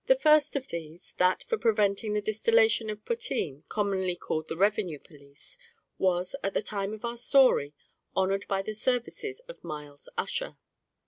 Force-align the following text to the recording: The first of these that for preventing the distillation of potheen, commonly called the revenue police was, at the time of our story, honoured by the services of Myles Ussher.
The 0.07 0.15
first 0.15 0.55
of 0.55 0.69
these 0.69 1.13
that 1.17 1.43
for 1.43 1.59
preventing 1.59 2.13
the 2.13 2.23
distillation 2.23 2.89
of 2.89 3.05
potheen, 3.05 3.61
commonly 3.69 4.15
called 4.15 4.47
the 4.47 4.57
revenue 4.57 4.97
police 4.97 5.59
was, 5.99 6.35
at 6.43 6.55
the 6.55 6.63
time 6.63 6.91
of 6.95 7.05
our 7.05 7.17
story, 7.17 7.75
honoured 8.17 8.47
by 8.47 8.63
the 8.63 8.73
services 8.73 9.41
of 9.41 9.63
Myles 9.63 10.09
Ussher. 10.17 10.57